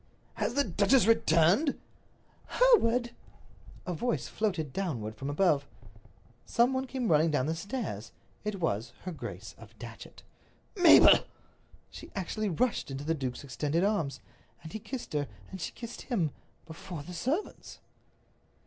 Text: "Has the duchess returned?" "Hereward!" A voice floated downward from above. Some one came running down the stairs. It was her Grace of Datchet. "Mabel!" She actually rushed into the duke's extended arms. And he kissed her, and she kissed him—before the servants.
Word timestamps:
"Has 0.33 0.55
the 0.55 0.63
duchess 0.63 1.05
returned?" 1.05 1.77
"Hereward!" 2.47 3.11
A 3.85 3.93
voice 3.93 4.27
floated 4.27 4.73
downward 4.73 5.15
from 5.15 5.29
above. 5.29 5.67
Some 6.43 6.73
one 6.73 6.87
came 6.87 7.11
running 7.11 7.29
down 7.29 7.45
the 7.45 7.53
stairs. 7.53 8.11
It 8.43 8.59
was 8.59 8.93
her 9.03 9.11
Grace 9.11 9.53
of 9.59 9.77
Datchet. 9.77 10.23
"Mabel!" 10.75 11.19
She 11.91 12.09
actually 12.15 12.49
rushed 12.49 12.89
into 12.89 13.03
the 13.03 13.13
duke's 13.13 13.43
extended 13.43 13.83
arms. 13.83 14.21
And 14.63 14.73
he 14.73 14.79
kissed 14.79 15.13
her, 15.13 15.27
and 15.51 15.61
she 15.61 15.71
kissed 15.71 16.01
him—before 16.01 17.03
the 17.03 17.13
servants. 17.13 17.77